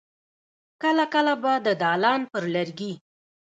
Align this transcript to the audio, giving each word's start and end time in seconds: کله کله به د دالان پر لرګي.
کله 0.83 1.05
کله 1.13 1.33
به 1.41 1.53
د 1.65 1.67
دالان 1.83 2.21
پر 2.31 2.43
لرګي. 2.55 2.93